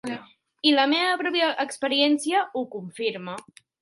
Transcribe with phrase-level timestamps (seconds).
[0.69, 3.37] I la meva pròpia experiència ho confirma.